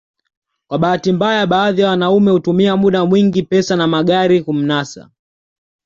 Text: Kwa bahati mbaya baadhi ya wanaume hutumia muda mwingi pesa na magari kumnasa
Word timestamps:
Kwa 0.67 0.77
bahati 0.79 1.11
mbaya 1.11 1.47
baadhi 1.47 1.81
ya 1.81 1.89
wanaume 1.89 2.31
hutumia 2.31 2.77
muda 2.77 3.05
mwingi 3.05 3.43
pesa 3.43 3.75
na 3.75 3.87
magari 3.87 4.43
kumnasa 4.43 5.09